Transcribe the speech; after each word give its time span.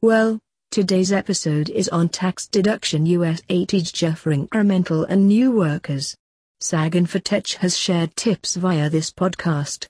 Well, 0.00 0.38
today's 0.70 1.10
episode 1.10 1.70
is 1.70 1.88
on 1.88 2.08
tax 2.08 2.46
deduction 2.46 3.04
US 3.06 3.42
8 3.48 3.72
for 4.16 4.32
incremental 4.32 5.04
and 5.08 5.26
new 5.26 5.50
workers. 5.50 6.14
SAG 6.60 6.92
Infotech 6.92 7.56
has 7.56 7.76
shared 7.76 8.14
tips 8.14 8.54
via 8.54 8.88
this 8.88 9.10
podcast. 9.10 9.88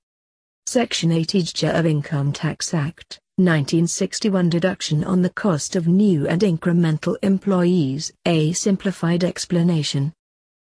Section 0.64 1.12
8 1.12 1.62
of 1.62 1.84
Income 1.84 2.32
Tax 2.32 2.72
Act, 2.72 3.20
1961 3.36 4.48
Deduction 4.48 5.04
on 5.04 5.20
the 5.20 5.28
cost 5.28 5.76
of 5.76 5.86
new 5.86 6.26
and 6.26 6.40
incremental 6.40 7.18
employees. 7.22 8.10
A 8.24 8.54
simplified 8.54 9.22
explanation. 9.22 10.14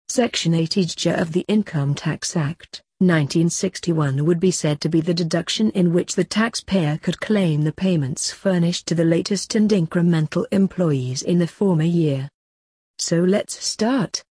Section 0.09 0.55
8 0.55 1.07
of 1.09 1.33
the 1.33 1.45
Income 1.49 1.97
Tax 1.97 2.37
Act, 2.37 2.84
1961 3.01 4.25
would 4.25 4.39
be 4.39 4.53
said 4.53 4.81
to 4.81 4.89
be 4.89 5.01
the 5.01 5.13
deduction 5.13 5.71
in 5.71 5.93
which 5.93 6.15
the 6.15 6.23
taxpayer 6.23 6.97
could 6.99 7.21
claim 7.21 7.63
the 7.63 7.73
payments 7.73 8.31
furnished 8.31 8.87
to 8.87 8.95
the 8.95 9.05
latest 9.05 9.57
and 9.57 9.69
incremental 9.71 10.47
employees 10.53 11.23
in 11.23 11.39
the 11.39 11.47
former 11.47 11.85
year. 11.85 12.29
So 12.99 13.21
let's 13.21 13.63
start. 13.65 14.23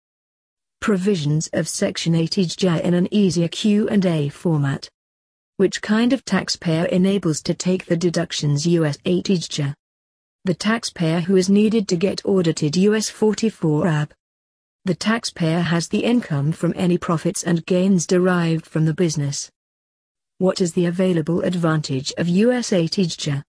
Provisions 0.80 1.48
of 1.52 1.68
Section 1.68 2.14
8 2.14 2.64
in 2.64 2.94
an 2.94 3.06
easier 3.10 3.48
Q&A 3.48 4.30
format. 4.30 4.88
Which 5.58 5.82
kind 5.82 6.14
of 6.14 6.24
taxpayer 6.24 6.86
enables 6.86 7.42
to 7.42 7.54
take 7.54 7.84
the 7.84 7.96
deductions 7.96 8.66
US 8.66 8.96
8 9.04 9.24
The 10.44 10.54
taxpayer 10.54 11.20
who 11.20 11.36
is 11.36 11.50
needed 11.50 11.86
to 11.88 11.96
get 11.96 12.24
audited 12.24 12.76
US 12.76 13.10
44 13.10 13.86
AB. 13.86 14.12
The 14.86 14.94
taxpayer 14.94 15.60
has 15.60 15.88
the 15.88 16.04
income 16.04 16.52
from 16.52 16.74
any 16.76 16.98
profits 16.98 17.42
and 17.42 17.64
gains 17.64 18.06
derived 18.06 18.66
from 18.66 18.84
the 18.84 18.92
business. 18.92 19.50
What 20.36 20.60
is 20.60 20.74
the 20.74 20.84
available 20.84 21.40
advantage 21.40 22.12
of 22.18 22.28
USA 22.28 22.82
8 22.82 23.42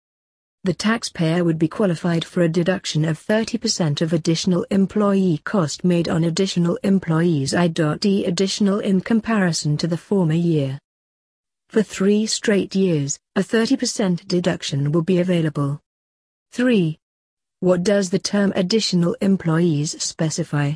The 0.63 0.73
taxpayer 0.73 1.43
would 1.43 1.59
be 1.59 1.67
qualified 1.67 2.23
for 2.23 2.43
a 2.43 2.47
deduction 2.47 3.03
of 3.03 3.19
30% 3.19 3.99
of 3.99 4.13
additional 4.13 4.65
employee 4.71 5.41
cost 5.43 5.83
made 5.83 6.07
on 6.07 6.23
additional 6.23 6.79
employees 6.83 7.53
I.D. 7.53 8.23
additional 8.23 8.79
in 8.79 9.01
comparison 9.01 9.75
to 9.75 9.87
the 9.87 9.97
former 9.97 10.35
year. 10.35 10.79
For 11.67 11.83
three 11.83 12.27
straight 12.27 12.75
years, 12.75 13.19
a 13.35 13.41
30% 13.41 14.25
deduction 14.25 14.93
will 14.93 15.03
be 15.03 15.19
available. 15.19 15.81
3. 16.53 16.97
What 17.59 17.83
does 17.83 18.09
the 18.09 18.19
term 18.19 18.53
additional 18.55 19.17
employees 19.19 20.01
specify? 20.01 20.75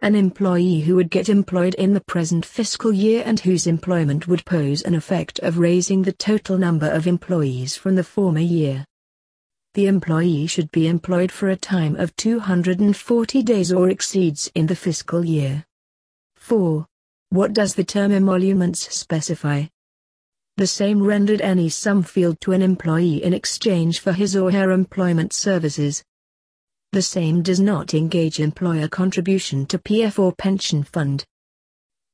An 0.00 0.14
employee 0.14 0.80
who 0.80 0.94
would 0.94 1.10
get 1.10 1.28
employed 1.28 1.74
in 1.74 1.92
the 1.92 2.00
present 2.00 2.46
fiscal 2.46 2.92
year 2.92 3.22
and 3.26 3.40
whose 3.40 3.66
employment 3.66 4.28
would 4.28 4.44
pose 4.44 4.80
an 4.82 4.94
effect 4.94 5.40
of 5.40 5.58
raising 5.58 6.02
the 6.02 6.12
total 6.12 6.56
number 6.56 6.88
of 6.88 7.06
employees 7.06 7.76
from 7.76 7.96
the 7.96 8.04
former 8.04 8.40
year. 8.40 8.84
The 9.74 9.86
employee 9.86 10.46
should 10.46 10.70
be 10.70 10.86
employed 10.86 11.32
for 11.32 11.48
a 11.48 11.56
time 11.56 11.96
of 11.96 12.14
240 12.16 13.42
days 13.42 13.72
or 13.72 13.90
exceeds 13.90 14.50
in 14.54 14.66
the 14.66 14.76
fiscal 14.76 15.24
year. 15.24 15.64
4. 16.36 16.86
What 17.30 17.52
does 17.52 17.74
the 17.74 17.84
term 17.84 18.12
emoluments 18.12 18.94
specify? 18.94 19.64
The 20.56 20.66
same 20.66 21.02
rendered 21.02 21.40
any 21.40 21.68
sum 21.68 22.02
field 22.02 22.40
to 22.40 22.52
an 22.52 22.62
employee 22.62 23.22
in 23.22 23.32
exchange 23.32 23.98
for 23.98 24.12
his 24.12 24.34
or 24.34 24.50
her 24.52 24.70
employment 24.70 25.32
services, 25.32 26.02
the 26.92 27.02
same 27.02 27.42
does 27.42 27.60
not 27.60 27.92
engage 27.94 28.40
employer 28.40 28.88
contribution 28.88 29.66
to 29.66 29.78
PF 29.78 30.18
or 30.18 30.32
pension 30.32 30.82
fund. 30.82 31.24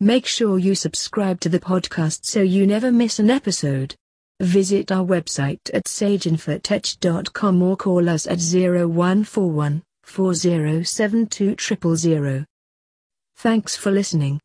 Make 0.01 0.27
sure 0.27 0.59
you 0.59 0.75
subscribe 0.75 1.41
to 1.41 1.49
the 1.49 1.61
podcast 1.61 2.25
so 2.25 2.43
you 2.43 2.67
never 2.67 2.91
miss 2.91 3.19
an 3.19 3.31
episode. 3.31 3.95
Visit 4.41 4.91
our 4.91 5.05
website 5.05 5.61
at 5.73 5.85
saginfotech.com 5.85 7.63
or 7.63 7.77
call 7.77 8.09
us 8.09 8.27
at 8.27 8.41
0141 8.41 9.83
4072 10.03 11.57
000. 11.97 12.45
Thanks 13.37 13.77
for 13.77 13.91
listening. 13.93 14.41